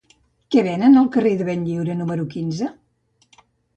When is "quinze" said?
2.33-2.71